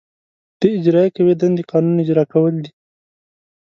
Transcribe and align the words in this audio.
د 0.59 0.61
اجرائیه 0.77 1.13
قوې 1.15 1.33
دندې 1.41 1.63
قانون 1.71 1.95
اجرا 2.03 2.23
کول 2.33 2.53
دي. 2.63 2.71